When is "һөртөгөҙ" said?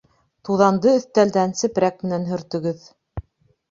2.35-2.85